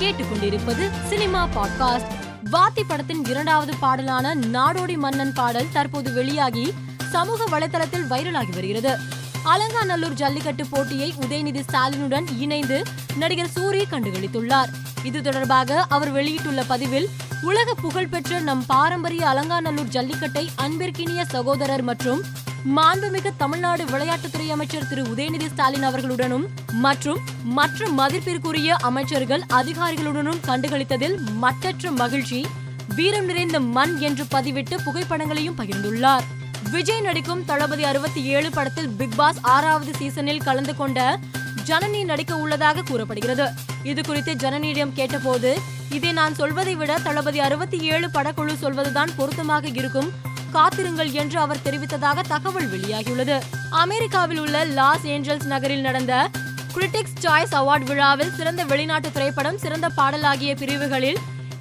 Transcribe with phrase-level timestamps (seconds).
[0.00, 2.06] கேட்டுக்கொண்டிருப்பது cinema podcast.
[2.52, 6.74] வாத்தி படத்தின் இரண்டாவது பாடலான நாடோடி மன்னன் பாடல் தற்போது வெளியாகி
[7.10, 8.98] சமூக வலைதளத்தில் வைரலாகி வருகிறது.
[9.42, 12.82] அலங்காநல்லூர் ஜல்லிக்கட்டு போட்டியை உதயநிதி ஸ்டாலினுடன் இணைந்து
[13.16, 14.68] நடிகர் சூரி கண்டுகளித்துள்ளார்.
[15.02, 17.08] இது தொடர்பாக அவர் வெளியிட்டுள்ள பதிவில்
[17.42, 22.22] உலக புகழ்பெற்ற நம் பாரம்பரிய அலங்காநல்லூர் ஜல்லிக்கட்டை அன்பிற்கினிய சகோதரர் மற்றும்
[22.66, 31.90] மாண்புமிகு தமிழ்நாடு விளையாட்டுத்துறை அமைச்சர் திரு உதயநிதி ஸ்டாலின் அவர்களுடனும் மற்றும் மற்ற மதிப்பிற்குரிய அமைச்சர்கள் அதிகாரிகளுடனும் கண்டுகளித்ததில் மட்டற்ற
[31.90, 32.46] மகிழ்ச்சி
[32.94, 36.22] வீரம் நிறைந்த மண் என்று பதிவிட்டு புகைப்படங்களையும் பகிர்ந்துள்ளார்.
[36.70, 41.18] விஜய் நடிக்கும் தளபதி அறுபத்தி ஏழு படத்தில் பிக் பாஸ் ஆறாவது சீசனில் கலந்து கொண்ட
[41.64, 43.48] ஜனனி நடிக்க உள்ளதாக கூறப்படுகிறது.
[43.82, 45.58] இது குறித்து ஜனனியிடம் கேட்டபோது
[45.90, 50.12] இதை நான் சொல்வதை விட தளபதி அறுபத்தி ஏழு படக்குழு சொல்வதுதான் பொருத்தமாக இருக்கும்.
[50.50, 53.36] காத்திருங்கள் என்று அவர் தெரிவித்ததாக தகவல் வெளியாகியுள்ளது.
[53.70, 56.30] அமெரிக்காவில் உள்ள லாஸ் ஏஞ்சல்ஸ் நகரில் நடந்த
[56.74, 61.18] கிரிட்டிக்ஸ் சாய்ஸ் அவார்ட் விழாவில் சிறந்த வெளிநாட்டு திரைப்படம் சிறந்த பாடல் ஆகிய பிரிவுகளில்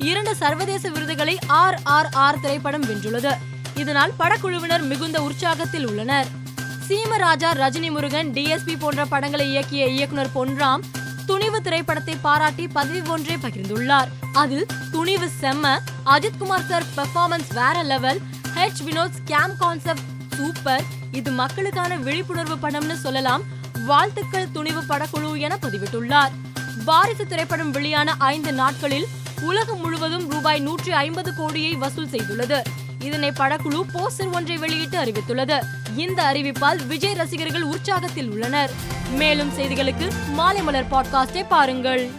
[0.09, 3.33] இரண்டு சர்வதேச விருதுகளை ஆர் ஆர் ஆர் திரைப்படம் வென்றுள்ளது.
[3.75, 6.29] இதனால் படக்குழுவினர் மிகுந்த உற்சாகத்தில் உள்ளனர்.
[6.87, 10.83] சீமராஜா ரஜினி முருகன் டிஎஸ்பி போன்ற படங்களை இயக்கிய இயக்குனர் பொன்ராம்
[11.25, 14.09] துணிவு திரைப்படத்தை பாராட்டி பதவி ஒன்றே பகிர்ந்துள்ளார்.
[14.33, 18.19] அதில் துணிவு செம்ம அஜித் குமார் சார் பெர்ஃபார்மன்ஸ் வேற level
[18.59, 20.01] H Vinoth scam concept
[20.37, 23.41] super இது மக்களுக்கான விழிப்புணர்வு படம்னு சொல்லலாம்.
[23.85, 26.31] வாழ்த்துக்கள் துணிவு படக்குழு என பதிவிட்டுள்ளார்.
[26.85, 29.07] வாரிசு திரைப்படம் வெளியான ஐந்து நாட்களில்
[29.41, 32.61] உலகம் முழுவதும் ரூபாய் நூற்றி ஐம்பது கோடியை வசூல் செய்துள்ளது.
[32.99, 35.63] இதனை படக்குழு போஸ்டர் ஒன்றை வெளியிட்டு அறிவித்துள்ளது.
[35.95, 38.71] இந்த அறிவிப்பால் விஜய் ரசிகர்கள் உற்சாகத்தில் உள்ளனர்.
[39.11, 42.11] மேலும் செய்திகளுக்கு மாலை மலர் பாட்காஸ்டை பாருங்கள்.